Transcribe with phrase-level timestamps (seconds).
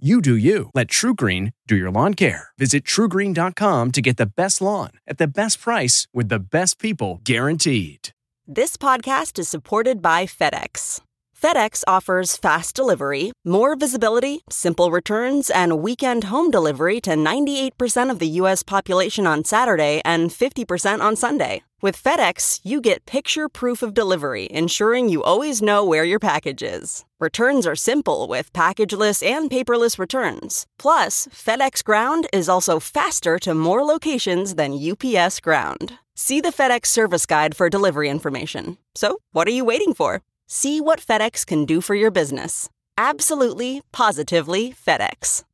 [0.00, 0.70] You do you.
[0.74, 2.50] Let TruGreen do your lawn care.
[2.56, 7.20] Visit trugreen.com to get the best lawn at the best price with the best people
[7.24, 8.10] guaranteed.
[8.46, 11.00] This podcast is supported by FedEx.
[11.36, 18.20] FedEx offers fast delivery, more visibility, simple returns, and weekend home delivery to 98% of
[18.20, 18.62] the U.S.
[18.62, 21.62] population on Saturday and 50% on Sunday.
[21.80, 26.60] With FedEx, you get picture proof of delivery, ensuring you always know where your package
[26.60, 27.04] is.
[27.20, 30.66] Returns are simple with packageless and paperless returns.
[30.76, 36.00] Plus, FedEx Ground is also faster to more locations than UPS Ground.
[36.16, 38.78] See the FedEx service guide for delivery information.
[38.96, 40.22] So, what are you waiting for?
[40.48, 42.68] See what FedEx can do for your business.
[42.96, 45.44] Absolutely, positively FedEx.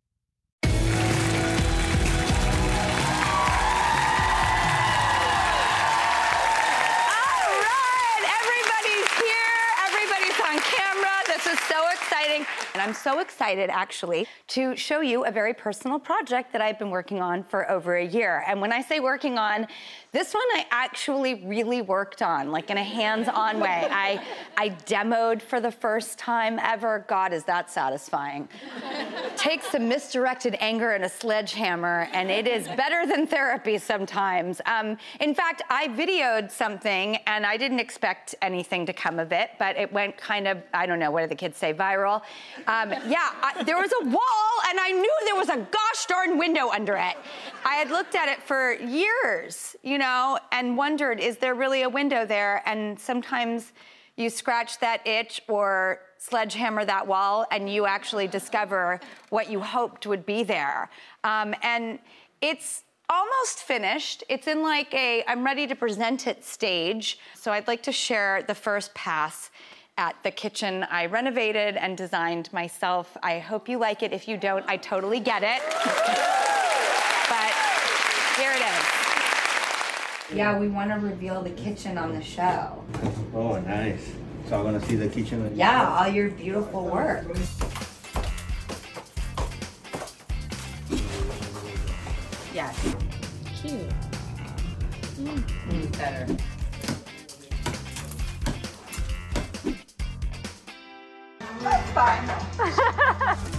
[11.95, 12.47] Exciting.
[12.75, 16.91] And I'm so excited, actually, to show you a very personal project that I've been
[16.91, 18.45] working on for over a year.
[18.47, 19.67] And when I say working on,
[20.13, 23.89] this one I actually really worked on, like in a hands-on way.
[23.91, 24.25] I,
[24.57, 27.05] I demoed for the first time ever.
[27.09, 28.49] God, is that satisfying.
[29.37, 34.61] Takes some misdirected anger and a sledgehammer, and it is better than therapy sometimes.
[34.67, 39.51] Um, in fact, I videoed something, and I didn't expect anything to come of it,
[39.59, 42.17] but it went kind of, I don't know, what do the kids say, viral?
[42.75, 46.39] Um, yeah, I, there was a wall, and I knew there was a gosh darn
[46.45, 47.17] window under it.
[47.65, 51.89] I had looked at it for years, you know, and wondered, is there really a
[52.01, 52.63] window there?
[52.67, 53.73] And sometimes
[54.17, 60.07] you scratch that itch or sledgehammer that wall, and you actually discover what you hoped
[60.07, 60.89] would be there.
[61.25, 61.99] Um, and
[62.41, 64.25] it's almost finished.
[64.29, 67.19] It's in like a I'm ready to present it stage.
[67.35, 69.51] So I'd like to share the first pass
[69.97, 73.17] at the kitchen I renovated and designed myself.
[73.23, 74.13] I hope you like it.
[74.13, 75.63] If you don't, I totally get it.
[77.29, 77.53] but
[78.37, 80.37] here it is.
[80.37, 82.83] Yeah, we want to reveal the kitchen on the show.
[83.35, 84.11] Oh, nice.
[84.49, 85.47] So I'm gonna see the kitchen.
[85.47, 87.25] and- Yeah, all your beautiful work.
[92.53, 92.95] Yes.
[93.61, 93.91] Cute.
[95.19, 95.99] Mm.
[95.99, 96.37] Better.
[102.05, 103.39] Fine.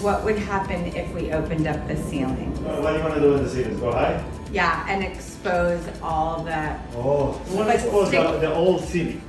[0.00, 2.52] What would happen if we opened up the ceiling?
[2.64, 3.80] Uh, What do you wanna do with the ceilings?
[3.80, 4.24] Go high?
[4.50, 6.74] Yeah, and expose all the.
[6.96, 9.20] Oh, you wanna expose the, stick- the old ceiling.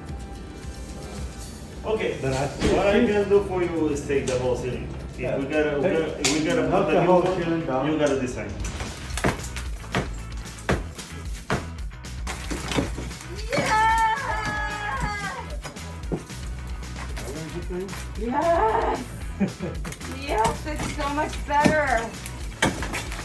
[1.85, 2.45] Okay, then I,
[2.77, 4.87] what I can do for you is take the whole ceiling.
[5.17, 7.65] If we gotta, we gotta, if we gotta Knock put the the whole new ceiling
[7.65, 7.91] down.
[7.91, 8.49] you gotta design.
[19.41, 19.63] Yes!
[20.21, 22.07] yes, it's so much better.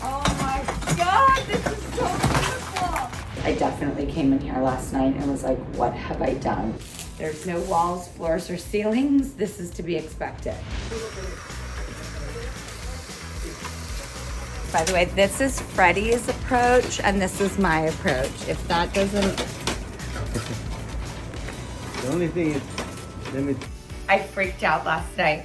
[0.03, 0.65] Oh my
[0.97, 3.45] god, this is so beautiful.
[3.45, 6.73] I definitely came in here last night and was like, what have I done?
[7.19, 9.35] There's no walls, floors, or ceilings.
[9.35, 10.55] This is to be expected.
[14.73, 18.49] By the way, this is Freddie's approach and this is my approach.
[18.49, 19.37] If that doesn't
[22.01, 22.63] The only thing is,
[23.35, 23.55] let me,
[24.09, 25.45] I freaked out last night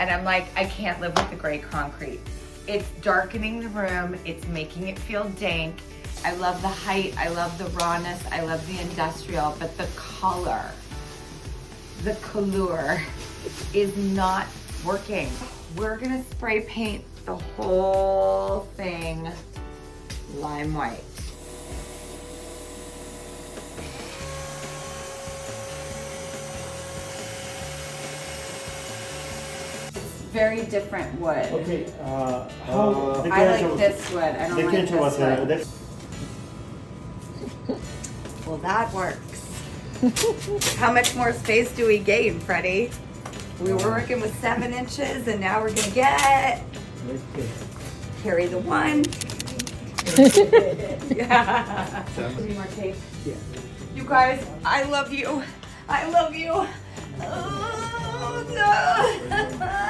[0.00, 2.20] and I'm like, I can't live with the gray concrete.
[2.66, 5.76] It's darkening the room, it's making it feel dank.
[6.24, 10.70] I love the height, I love the rawness, I love the industrial, but the color,
[12.02, 12.98] the color
[13.74, 14.46] is not
[14.86, 15.30] working.
[15.76, 19.30] We're gonna spray paint the whole thing
[20.36, 21.04] lime white.
[30.30, 31.46] Very different wood.
[31.52, 32.90] okay, uh, how?
[32.90, 34.22] Uh, I like this wood.
[34.22, 35.48] I don't like can show this uh, wood.
[35.48, 35.64] they-
[38.46, 39.18] Well, that works.
[40.78, 42.90] How much more space do we gain, Freddie?
[43.60, 46.62] We were working with seven inches and now we're gonna get,
[48.22, 49.04] carry the one.
[51.10, 52.04] Yeah.
[52.18, 52.96] Any more tape?
[53.94, 55.42] You guys, I love you.
[55.88, 56.66] I love you.
[58.54, 59.80] No.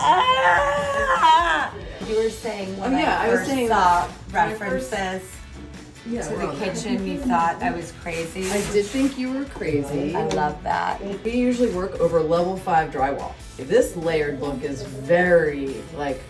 [0.00, 1.74] Ah!
[2.06, 4.60] You were saying when Oh, yeah, I I was first saying saw when I first-
[4.92, 5.22] references
[6.06, 8.50] Yeah, to the kitchen, you thought I was crazy.
[8.50, 10.14] I did think you were crazy.
[10.14, 11.00] I love that.
[11.24, 13.32] We usually work over level five drywall.
[13.58, 16.22] This layered look is very like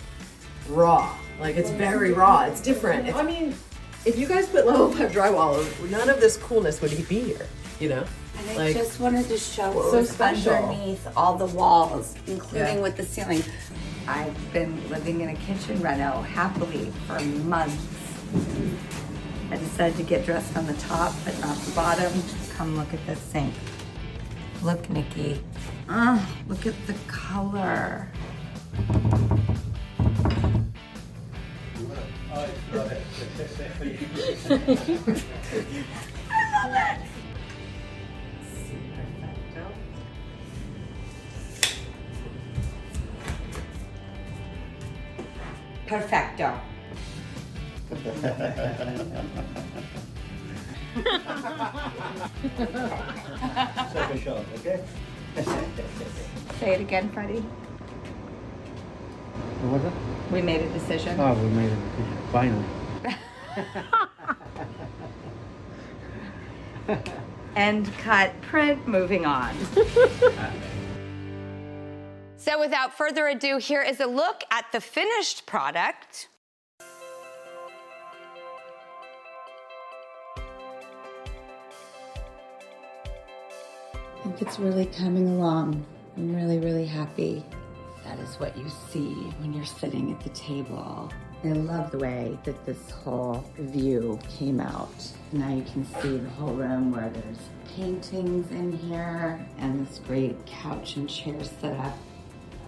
[0.69, 1.15] raw.
[1.41, 2.45] Like it's very raw.
[2.45, 3.15] It's different.
[3.15, 3.55] I mean,
[4.05, 7.47] if you guys put level five drywall, none of this coolness would be here.
[7.81, 8.05] You know,
[8.39, 10.53] And I like just wanted to show what so was special.
[10.53, 12.83] underneath all the walls, including Yeah.
[12.83, 13.43] with the ceiling.
[14.09, 17.77] I've been living in a kitchen reno happily for months.
[19.51, 22.13] I decided to get dressed on the top, but not the bottom.
[22.57, 23.55] Come look at this sink.
[24.63, 25.41] Look, Nikki.
[25.89, 28.09] Ugh, look at the color.
[32.33, 33.03] I love it.
[45.89, 46.61] Perfecto.
[53.93, 54.85] Second shot, okay?
[56.61, 57.41] Say it again, Freddie.
[59.61, 59.93] What was it?
[60.31, 61.19] We made a decision.
[61.19, 62.67] Oh, we made a decision, finally.
[67.57, 69.57] End cut print, moving on.
[72.49, 76.29] so without further ado, here is a look at the finished product.
[84.01, 85.85] I think it's really coming along.
[86.17, 87.45] I'm really, really happy.
[88.05, 91.13] That is what you see when you're sitting at the table.
[91.45, 95.07] I love the way that this whole view came out.
[95.33, 100.47] Now you can see the whole room where there's paintings in here and this great
[100.47, 101.99] couch and chair set up.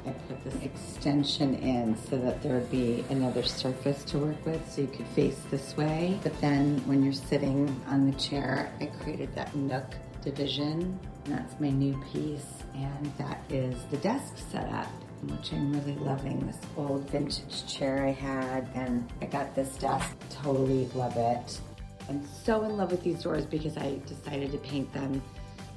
[0.07, 4.71] I put this extension in so that there would be another surface to work with
[4.71, 6.19] so you could face this way.
[6.23, 10.99] But then when you're sitting on the chair, I created that nook division.
[11.25, 12.47] That's my new piece.
[12.75, 14.87] And that is the desk setup,
[15.23, 16.47] which I'm really loving.
[16.47, 20.17] This old vintage chair I had, and I got this desk.
[20.31, 21.61] Totally love it.
[22.09, 25.23] I'm so in love with these doors because I decided to paint them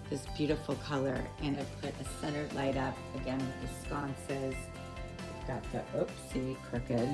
[0.09, 4.55] this beautiful color and I put a centered light up again with the sconces.
[5.41, 7.09] I've got the oopsie crooked.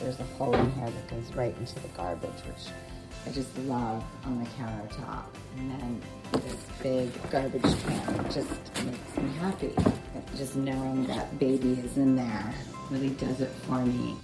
[0.00, 2.72] There's a hole in here that goes right into the garbage, which
[3.26, 5.24] I just love on the countertop.
[5.56, 6.02] And then
[6.32, 9.74] this big garbage can just makes me happy.
[10.36, 12.54] Just knowing that baby is in there
[12.90, 14.16] really does it for me.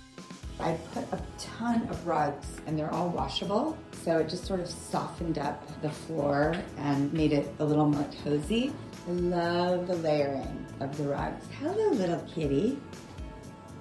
[0.60, 3.76] I put a ton of rugs and they're all washable.
[4.04, 8.06] So it just sort of softened up the floor and made it a little more
[8.22, 8.72] cozy.
[9.08, 11.44] I love the layering of the rugs.
[11.58, 12.78] Hello, little kitty.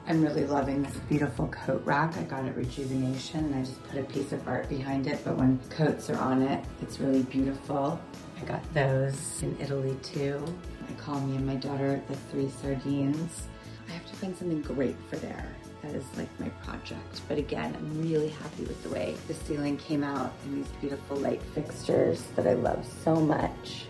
[0.07, 2.17] I'm really loving this beautiful coat rack.
[2.17, 5.37] I got it Rejuvenation and I just put a piece of art behind it, but
[5.37, 7.99] when coats are on it, it's really beautiful.
[8.41, 10.43] I got those in Italy too.
[10.87, 13.47] I call me and my daughter the three sardines.
[13.87, 15.55] I have to find something great for there.
[15.81, 17.21] That is like my project.
[17.27, 21.17] But again, I'm really happy with the way the ceiling came out and these beautiful
[21.17, 23.85] light fixtures that I love so much.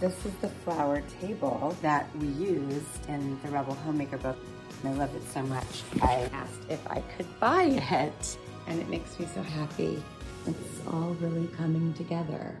[0.00, 4.36] This is the flower table that we used in the Rebel Homemaker book.
[4.84, 5.82] I love it so much.
[6.02, 10.02] I asked if I could buy it, and it makes me so happy.
[10.46, 12.54] It's all really coming together.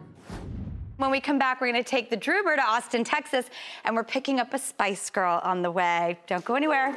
[0.96, 3.46] When we come back, we're going to take the Drewber to Austin, Texas,
[3.84, 6.18] and we're picking up a Spice Girl on the way.
[6.26, 6.96] Don't go anywhere.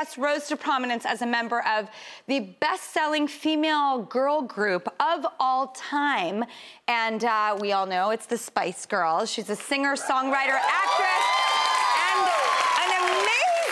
[0.00, 1.86] Guest rose to prominence as a member of
[2.26, 6.42] the best selling female girl group of all time.
[6.88, 9.30] And uh, we all know it's the Spice Girls.
[9.30, 11.26] She's a singer, songwriter, actress,
[12.08, 12.30] and
[12.80, 12.90] an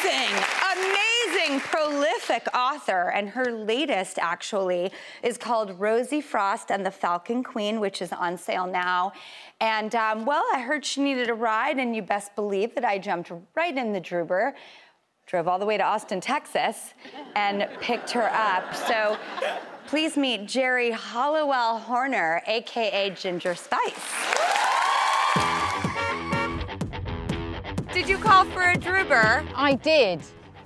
[0.04, 0.44] amazing,
[0.76, 3.11] amazing, prolific author.
[3.14, 4.92] And her latest, actually,
[5.23, 9.12] is called Rosie Frost and the Falcon Queen, which is on sale now.
[9.62, 12.99] And um, well, I heard she needed a ride, and you best believe that I
[12.99, 14.52] jumped right in the Drewber,
[15.28, 16.94] drove all the way to Austin, Texas,
[17.37, 18.75] and picked her up.
[18.75, 19.16] So
[19.87, 23.94] please meet Geri Halliwell Horner, AKA Ginger Spice.
[27.92, 29.47] Did you call for a Drewber?
[29.54, 30.20] I did.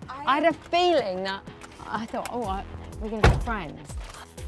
[0.09, 1.43] I had a feeling that
[1.87, 2.63] I thought, oh,
[3.01, 3.81] we're going to be friends.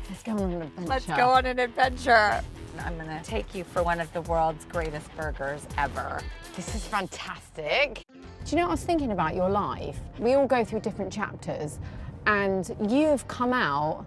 [0.08, 0.88] Let's go on an adventure.
[0.88, 2.40] Let's go on an adventure.
[2.80, 6.20] I'm gonna take you for one of the world's greatest burgers ever.
[6.56, 8.04] This is fantastic.
[8.44, 9.98] Do you know what I was thinking about your life?
[10.18, 11.78] We all go through different chapters,
[12.26, 14.04] and you've come out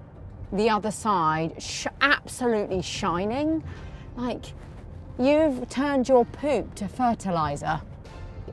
[0.51, 3.63] the other side sh- absolutely shining.
[4.15, 4.45] Like,
[5.17, 7.81] you've turned your poop to fertilizer.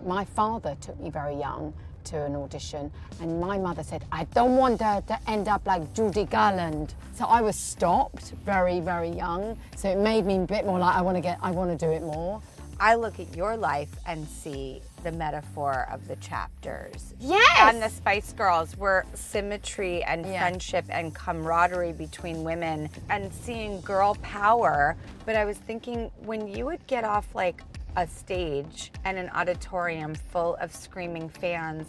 [0.06, 1.74] My father took me very young
[2.04, 5.92] to an audition, and my mother said, I don't want her to end up like
[5.92, 6.94] Judy Garland.
[7.12, 9.58] So I was stopped very, very young.
[9.76, 11.86] So it made me a bit more like, I want to get, I want to
[11.86, 12.40] do it more.
[12.80, 17.14] I look at your life and see the metaphor of the chapters.
[17.20, 17.58] Yes!
[17.60, 20.40] And the Spice Girls were symmetry and Yeah.
[20.40, 24.96] friendship and camaraderie between women and seeing girl power.
[25.26, 27.62] But I was thinking when you would get off like
[27.96, 31.86] a stage and an auditorium full of screaming fans,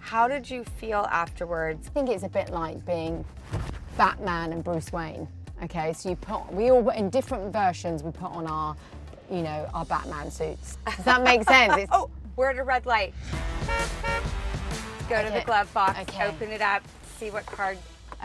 [0.00, 1.86] how did you feel afterwards?
[1.86, 3.24] I think it's a bit like being
[3.96, 5.28] Batman and Bruce Wayne.
[5.64, 8.76] Okay, so you put, we all, were in different versions, we put on our,
[9.30, 10.76] you know, our Batman suits.
[10.96, 11.74] Does that make sense?
[11.78, 13.14] It's, Oh, we're at a red light.
[15.08, 16.26] Go to the glove box, Okay.
[16.26, 16.82] open it up,
[17.18, 17.78] see what card.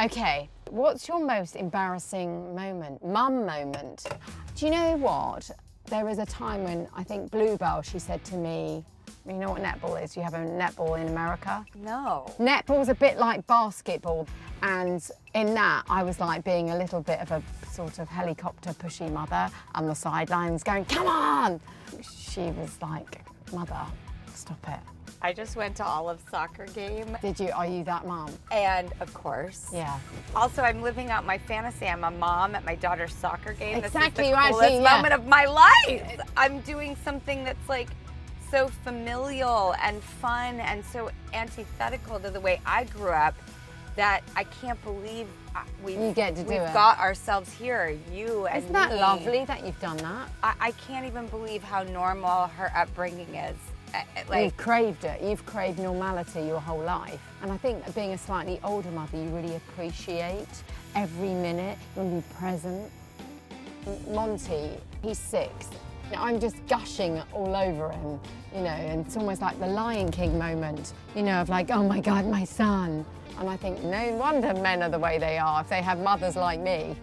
[0.04, 3.06] Okay, what's your most embarrassing moment?
[3.06, 4.08] Mum moment.
[4.56, 5.50] Do you know what?
[5.86, 8.84] There was a time when I think Bluebell, she said to me,
[9.28, 10.16] you know what netball is?
[10.18, 11.64] You have a netball in America?
[11.76, 12.26] No.
[12.40, 14.28] Netball's a bit like basketball,
[14.64, 18.72] and in that, I was like being a little bit of a sort of helicopter
[18.72, 21.60] pushy mother on the sidelines going, come on!
[22.02, 23.22] She was like,
[23.54, 23.82] mother,
[24.42, 24.80] stop it.
[25.22, 27.16] I just went to Olive's soccer game.
[27.22, 28.32] Did you, are you that mom?
[28.52, 29.70] And of course.
[29.72, 30.00] Yeah.
[30.36, 31.86] Also, I'm living out my fantasy.
[31.88, 33.78] I'm a mom at my daughter's soccer game.
[33.78, 34.96] Exactly, This is the coolest yeah.
[34.96, 36.20] moment of my life.
[36.36, 37.90] I'm doing something that's like
[38.50, 43.36] so familial and fun and so antithetical to the way I grew up
[43.96, 46.74] that I can't believe uh, we've, You get to do we've it.
[46.74, 47.96] got ourselves here.
[48.12, 48.98] You and Isn't that me.
[49.00, 50.30] lovely that you've done that?
[50.42, 53.56] I, I can't even believe how normal her upbringing is.
[53.94, 55.22] Uh, uh, Like, You've craved it.
[55.22, 57.20] You've craved normality your whole life.
[57.42, 60.48] And I think being a slightly older mother, you really appreciate
[60.96, 62.92] every minute, you want to be present.
[64.10, 64.72] Monty,
[65.02, 65.70] he's six.
[66.16, 68.20] I'm just gushing all over him,
[68.54, 71.84] you know, and it's almost like the Lion King moment, you know, of like, oh
[71.84, 73.06] my God, my son.
[73.40, 76.36] And I think, no wonder men are the way they are if they have mothers
[76.36, 76.96] like me.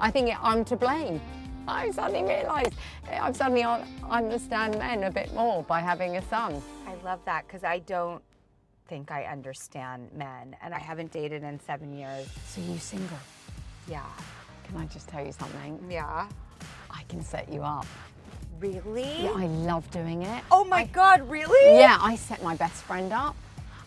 [0.00, 1.20] I think I'm to blame.
[1.68, 2.72] I suddenly realised
[3.10, 6.62] I've suddenly un- understand men a bit more by having a son.
[6.86, 8.22] I love that because I don't
[8.88, 12.26] think I understand men, and I haven't dated in seven years.
[12.46, 13.18] So you single?
[13.86, 14.02] Yeah.
[14.64, 15.78] Can I just tell you something?
[15.90, 16.26] Yeah.
[16.90, 17.86] I can set you up.
[18.58, 19.22] Really?
[19.24, 20.42] Yeah, I love doing it.
[20.50, 21.78] Oh my God, really?
[21.78, 23.36] Yeah, I set my best friend up.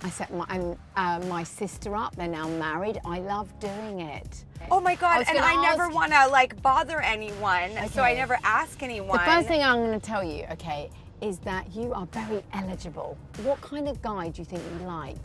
[0.04, 2.16] I set my um, uh, my sister up.
[2.16, 3.00] They're now married.
[3.06, 4.46] I love doing it.
[4.70, 8.38] Oh my God, was and I never want to like bother anyone, so I never
[8.44, 9.18] ask anyone.
[9.18, 10.90] The first thing I'm going to tell you, okay,
[11.22, 13.18] is that you are very eligible.
[13.44, 15.18] What kind of guy do you think you like?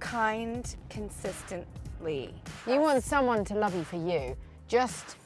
[0.00, 2.34] kind, consistently.
[2.66, 4.36] You want someone to love you for you.
[4.68, 5.16] Just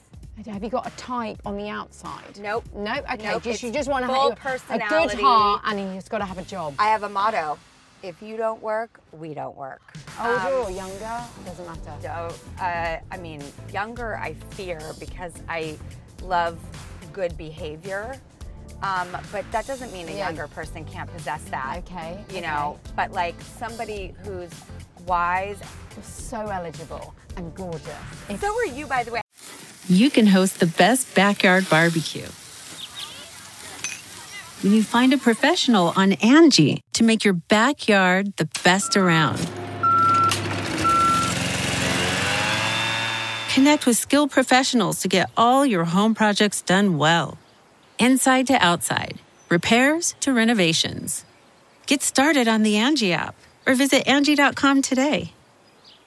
[0.46, 2.38] Have you got a type on the outside?
[2.40, 2.64] Nope.
[2.74, 2.92] No.
[3.12, 3.24] Okay.
[3.24, 6.38] Nope, just, you just want to have a good heart, and he's got to have
[6.38, 6.74] a job.
[6.78, 7.58] I have a motto.
[8.02, 9.80] If you don't work, we don't work.
[10.20, 11.20] Older Um, or younger?
[11.46, 11.94] Doesn't matter.
[12.02, 13.42] So, uh, I mean,
[13.72, 15.78] younger I fear because I
[16.22, 16.58] love
[17.12, 18.16] good behavior.
[18.82, 20.26] Um, but that doesn't mean a Yeah.
[20.26, 21.76] younger person can't possess that.
[21.78, 24.50] Okay, You know, but like somebody who's
[25.06, 25.58] wise.
[26.02, 28.40] So eligible and gorgeous.
[28.40, 29.20] So are you, by the way.
[29.88, 32.26] you can host the best backyard barbecue.
[34.62, 39.38] When you find a professional on Angie to make your backyard the best around.
[43.52, 47.38] Connect with skilled professionals to get all your home projects done well.
[47.98, 51.24] Inside to outside, repairs to renovations.
[51.86, 53.34] Get started on the Angie app
[53.66, 55.32] or visit Angie.com today.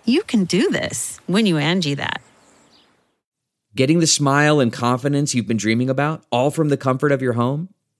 [0.05, 2.21] You can do this when you Angie that.
[3.75, 7.33] Getting the smile and confidence you've been dreaming about, all from the comfort of your
[7.33, 7.67] home,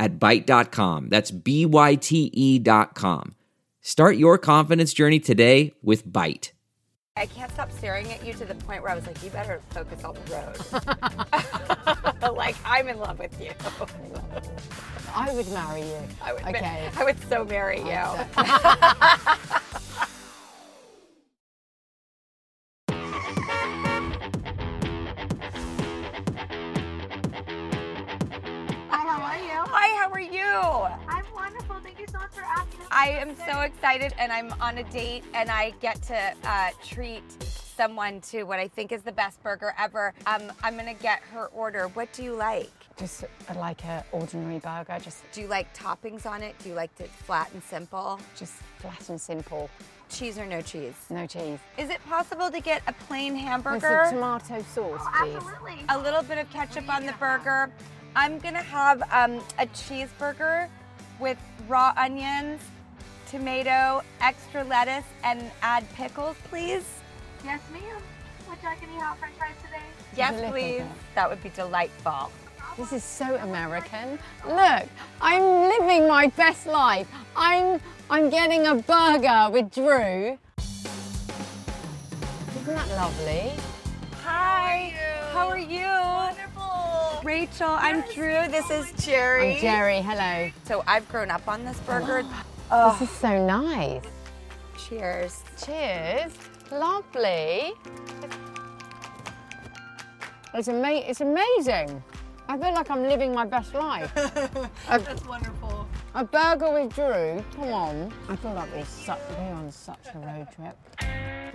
[0.00, 1.10] at Byte.com.
[1.10, 3.36] That's B-Y-T-E E dot com.
[3.82, 6.50] Start your confidence journey today with Byte.
[7.16, 9.60] I can't stop staring at you to the point where I was like, you better
[9.70, 10.20] focus on the
[12.22, 12.32] road.
[12.36, 13.50] like, I'm in love with you.
[15.14, 15.98] I would marry you.
[16.22, 16.88] I would, Okay.
[16.96, 17.84] I would so marry you.
[32.90, 37.22] I am so excited, and I'm on a date, and I get to uh, treat
[37.76, 40.12] someone to what I think is the best burger ever.
[40.26, 41.88] Um, I'm gonna get her order.
[41.88, 42.70] What do you like?
[42.98, 46.58] Just uh, like an ordinary burger, just Do you like toppings on it?
[46.58, 48.20] Do you like it flat and simple?
[48.36, 49.70] just flat and simple.
[50.10, 50.94] Cheese or no cheese?
[51.08, 51.58] No cheese.
[51.78, 54.06] Is it possible to get a plain With hamburger?
[54.06, 55.36] some tomato sauce, please.
[55.36, 55.84] Absolutely.
[55.88, 57.70] a little bit of ketchup on the burger.
[58.16, 60.68] I'm gonna have um, a cheeseburger
[61.20, 62.60] with raw onions,
[63.30, 66.84] tomato, extra lettuce, and add pickles, please.
[67.44, 67.82] Yes, ma'am.
[68.48, 69.82] Would you like any hot french fries today?
[70.16, 70.78] Yes, please.
[70.78, 70.86] bit.
[71.14, 72.32] That would be delightful.
[72.76, 74.18] This is so American.
[74.46, 74.84] Look,
[75.20, 77.06] I'm living my best life.
[77.36, 80.38] I'm I'm getting a burger with Drew.
[82.60, 83.52] Isn't that lovely?
[84.24, 84.94] Hi.
[85.32, 85.86] How are you?
[85.86, 86.29] Wonderful.
[87.24, 88.48] Rachel, I'm Drew.
[88.48, 89.54] This is Geri.
[89.56, 90.00] I'm Geri.
[90.00, 90.50] Hello.
[90.64, 92.24] So I've grown up on this burger.
[92.70, 94.02] Oh, this is so nice.
[94.78, 95.42] Cheers.
[95.64, 96.32] Cheers.
[96.72, 97.72] Lovely.
[100.54, 102.02] It's ama- It's amazing.
[102.48, 104.12] I feel like I'm living my best life.
[104.88, 105.59] That's wonderful.
[106.12, 107.44] A burger with Drew.
[107.54, 108.12] Come on.
[108.28, 110.76] I feel like we're, su- we're on such a road trip.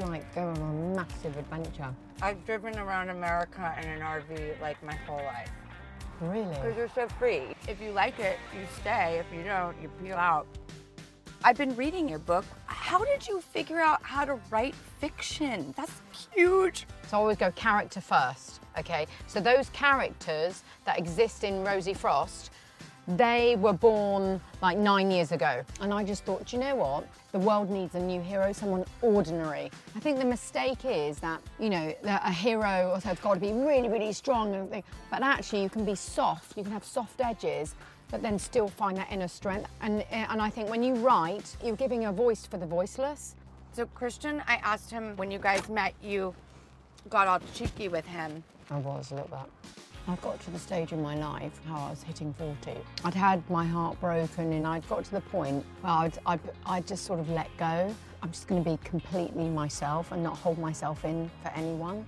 [0.07, 1.93] Like going on a massive adventure.
[2.21, 5.49] I've driven around America in an RV like my whole life.
[6.21, 6.45] Really?
[6.55, 7.43] Because you're so free.
[7.67, 9.19] If you like it, you stay.
[9.19, 10.47] If you don't, you peel out.
[11.43, 12.45] I've been reading your book.
[12.65, 15.73] How did you figure out how to write fiction?
[15.75, 16.01] That's
[16.33, 16.87] huge.
[17.07, 19.05] So I always go character first, okay?
[19.27, 22.51] So those characters that exist in Rosie Frost,
[23.07, 25.63] they were born like nine years ago.
[25.81, 27.07] And I just thought, do you know what?
[27.31, 29.71] The world needs a new hero, someone ordinary.
[29.95, 33.39] I think the mistake is that, you know, that a hero also has got to
[33.39, 34.55] be really, really strong.
[34.55, 34.83] and.
[35.11, 37.75] But actually, you can be soft, you can have soft edges,
[38.09, 39.69] but then still find that inner strength.
[39.81, 43.35] And, eh, and I think when you write, you're giving a voice for the voiceless.
[43.73, 46.33] So, Christian, I asked him when you guys met, you
[47.09, 48.43] got all cheeky with him.
[48.71, 49.84] I was a little bit.
[50.07, 52.77] I got to the stage in my life how I was hitting 40.
[53.03, 56.85] I'd had my heart broken and I'd got to the point where I'd, I'd, I'd
[56.87, 57.93] just sort of let go.
[58.21, 62.05] I'm just going to be completely myself and not hold myself in for anyone.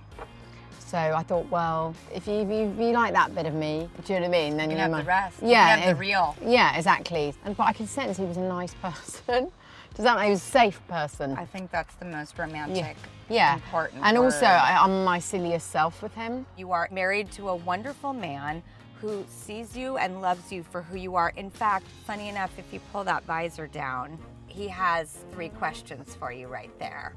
[0.78, 3.88] So I thought, well, if you, if you, if you like that bit of me,
[4.06, 4.56] do you know what I mean?
[4.56, 5.42] Then You you have might- the rest.
[5.42, 6.36] You Yeah, have the real.
[6.44, 7.34] Yeah, exactly.
[7.44, 9.50] And but I could sense he was a nice person.
[9.98, 11.36] Does that mean he was a safe person?
[11.36, 12.96] I think that's the most romantic,
[13.28, 13.54] yeah.
[13.54, 14.46] important And also.
[14.46, 16.46] I, I'm my silliest self with him.
[16.56, 18.62] You are married to a wonderful man
[19.00, 21.30] who sees you and loves you for who you are.
[21.30, 26.30] In fact, funny enough, if you pull that visor down, he has three questions for
[26.30, 27.16] you right there.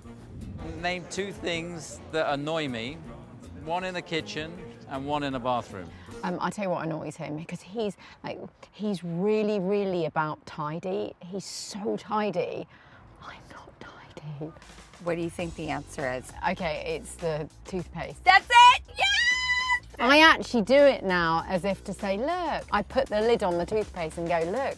[0.81, 2.97] Name two things that annoy me
[3.63, 4.51] one in the kitchen
[4.89, 5.87] and one in the bathroom.
[6.23, 8.39] Um, I tell you what annoys him because he's like
[8.71, 11.13] he's really, really about tidy.
[11.19, 12.67] He's so tidy.
[13.23, 14.51] I'm not tidy.
[15.03, 16.31] What do you think the answer is?
[16.51, 18.23] Okay, it's the toothpaste.
[18.23, 18.83] That's it.
[18.89, 19.87] Yes.
[19.99, 22.63] I actually do it now as if to say, look.
[22.71, 24.77] I put the lid on the toothpaste and go, look.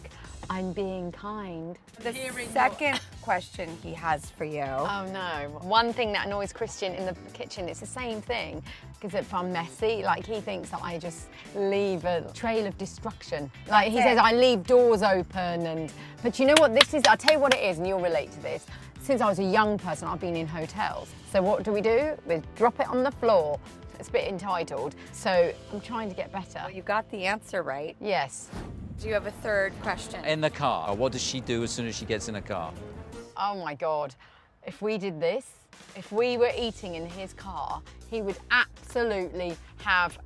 [0.50, 1.78] I'm being kind.
[2.02, 2.12] The
[2.52, 4.62] second question he has for you.
[4.62, 5.58] Oh no.
[5.60, 8.62] One thing that annoys Christian in the kitchen, it's the same thing.
[8.94, 13.50] Because if I'm messy, like he thinks that I just leave a trail of destruction.
[13.68, 14.18] Like he That's says.
[14.18, 17.02] I leave doors open and but you know what this is?
[17.08, 18.66] I'll tell you what it is and you'll relate to this.
[19.02, 21.10] Since I was a young person, I've been in hotels.
[21.30, 22.16] So what do we do?
[22.26, 23.58] We drop it on the floor.
[23.98, 24.94] It's a bit entitled.
[25.12, 26.70] So I'm trying to get better.
[26.72, 27.96] You got the answer right.
[28.00, 28.48] Yes.
[29.00, 30.24] Do you have a third question?
[30.24, 32.42] In the car, uh, what does she do as soon as she gets in a
[32.42, 32.72] car?
[33.36, 34.14] Oh my God.
[34.66, 35.46] If we did this,
[35.96, 40.18] if we were eating in his car, he would absolutely have.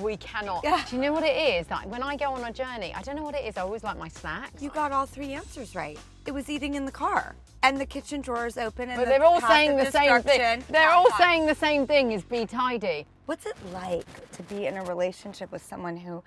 [0.00, 0.62] We cannot.
[0.62, 0.84] Yeah.
[0.88, 1.68] Do you know what it is?
[1.70, 3.56] Like when I go on a journey, I don't know what it is.
[3.56, 4.62] I always like my snacks.
[4.62, 5.98] You got all three answers right.
[6.26, 7.34] It was eating in the car.
[7.62, 10.62] And the kitchen drawer is open and But the they're all saying the same thing.
[10.68, 13.06] They're all saying the same thing is be tidy.
[13.26, 16.22] What's it like to be in a relationship with someone who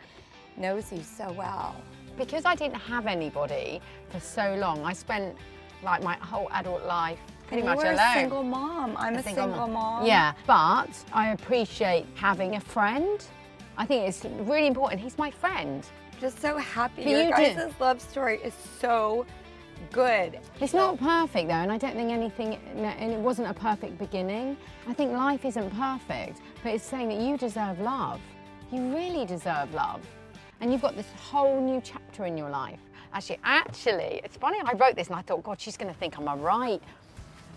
[0.58, 1.76] knows you so well?
[2.18, 5.36] Because I didn't have anybody for so long, I spent
[5.84, 8.14] like my whole adult life pretty much were a alone.
[8.14, 8.96] single mom.
[8.98, 10.06] I'm a single mom.
[10.06, 13.24] Yeah, but I appreciate having a friend.
[13.78, 15.02] I think it's really important.
[15.02, 15.86] He's my friend.
[16.22, 17.04] Just so happy.
[17.04, 19.26] But Your you guys' did- love story is so
[19.92, 20.40] good.
[20.62, 24.56] It's not perfect though, and I don't think anything, and it wasn't a perfect beginning.
[24.88, 28.22] I think life isn't perfect, but it's saying that you deserve love.
[28.72, 30.02] You really deserve love.
[30.64, 32.80] And you've got this whole new chapter in your life.
[33.14, 36.30] Actually, actually, it's funny, I wrote this and I thought, God, she's gonna think I'm
[36.30, 36.82] a right.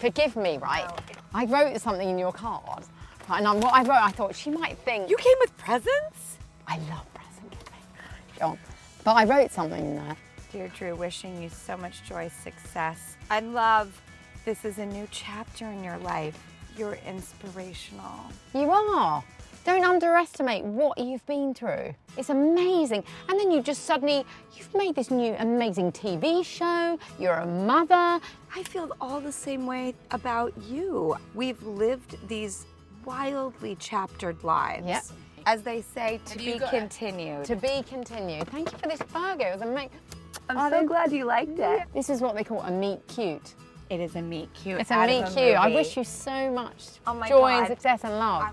[0.01, 0.85] Forgive me, right?
[0.89, 2.83] Oh, I wrote something in your card,
[3.29, 5.09] and I- what I wrote, I thought she might think.
[5.09, 6.39] You came with presents?
[6.67, 8.43] I love present giving.
[8.43, 8.59] On.
[9.05, 10.17] But I wrote something in there.
[10.51, 13.17] Dear Drew, wishing you so much joy, success.
[13.31, 14.03] I love
[14.45, 16.37] this is a new chapter in your life.
[16.77, 18.33] You're inspirational.
[18.53, 19.23] You are.
[19.67, 21.93] Don't underestimate what you've been through.
[22.17, 23.03] It's amazing.
[23.29, 24.25] And then you just suddenly,
[24.55, 28.21] you've made this new amazing TV show, you're a mother.
[28.55, 31.17] I feel all the same way about you.
[31.35, 32.65] We've lived these
[33.05, 34.87] wildly chaptered lives.
[34.87, 35.05] Yep.
[35.47, 37.45] As they say, to be you got- continued.
[37.47, 38.47] To be continued.
[38.51, 39.49] Thank you for this burger.
[39.49, 39.91] It was amazing.
[40.49, 41.83] I'm so glad you liked it.
[41.93, 43.57] This is what they call a meat cute.
[43.91, 44.81] It is a meet cute.
[44.81, 45.57] It's a out meet cute.
[45.57, 48.53] I wish you so much Oh my joy and success and love.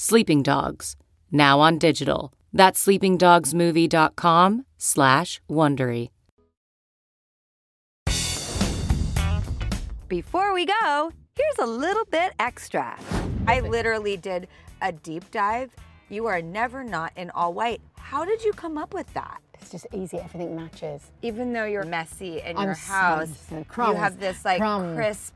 [0.00, 0.94] Sleeping Dogs,
[1.32, 2.32] now on digital.
[2.52, 6.10] That's sleepingdogsmovie.com slash Wondery.
[10.06, 12.96] Before we go, here's a little bit extra.
[13.48, 14.46] I literally did
[14.80, 15.72] a deep dive.
[16.08, 17.80] You are never not in all white.
[17.98, 19.40] How did you come up with that?
[19.60, 20.18] It's just easy.
[20.18, 21.02] Everything matches.
[21.22, 24.94] Even though you're messy in I'm your house, so you have this like crumbs.
[24.96, 25.34] crisp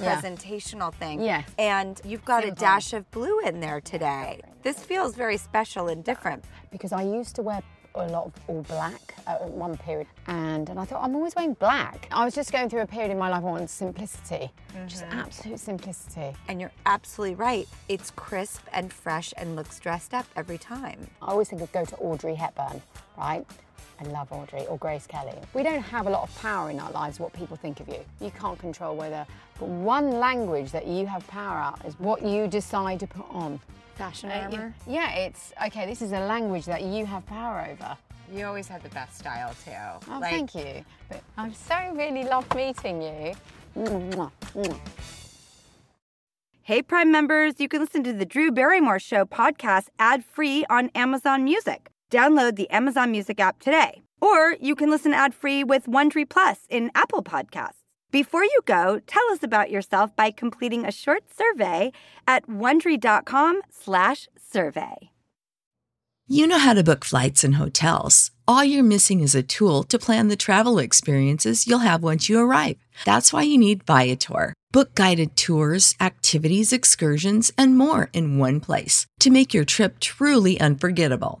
[0.00, 0.20] Yeah.
[0.20, 1.20] presentational thing.
[1.20, 1.48] Yes.
[1.58, 2.58] And you've got Simple.
[2.58, 4.40] a dash of blue in there today.
[4.62, 6.44] This feels very special and different.
[6.70, 7.60] because I used to wear
[7.94, 11.52] a lot of all black at one period, and, and I thought I'm always wearing
[11.52, 12.08] black.
[12.10, 14.50] I was just going through a period in my life I wanted simplicity,
[14.86, 15.20] just Mhm.
[15.20, 16.34] absolute simplicity.
[16.48, 17.68] And you're absolutely right.
[17.90, 21.08] It's crisp and fresh and looks dressed up every time.
[21.20, 22.80] I always think of go to Audrey Hepburn,
[23.16, 23.44] right?
[24.00, 25.32] I love Audrey or Grace Kelly.
[25.54, 28.00] We don't have a lot of power in our lives, what people think of you.
[28.20, 29.24] You can't control whether,
[29.60, 33.60] but one language that you have power at is what you decide to put on.
[33.94, 34.74] Fashion Uh, armor?
[34.86, 35.84] yeah, it's okay.
[35.86, 37.96] This is a language that you have power over.
[38.32, 39.70] You always had the best style too.
[40.10, 40.84] Oh, Like- thank you.
[41.10, 43.34] But I so really loved meeting you.
[43.76, 44.78] Mwah, mwah.
[46.62, 50.90] Hey, Prime members, you can listen to the Drew Barrymore Show podcast ad free on
[50.94, 51.91] Amazon Music.
[52.12, 54.02] Download the Amazon Music app today.
[54.20, 57.78] Or you can listen ad free with Wondery Plus in Apple Podcasts.
[58.10, 61.90] Before you go, tell us about yourself by completing a short survey
[62.28, 64.94] at wondery.com/survey.
[66.28, 68.30] You know how to book flights and hotels.
[68.46, 72.38] All you're missing is a tool to plan the travel experiences you'll have once you
[72.38, 72.76] arrive.
[73.06, 74.52] That's why you need Viator.
[74.70, 80.60] Book guided tours, activities, excursions, and more in one place to make your trip truly
[80.60, 81.40] unforgettable.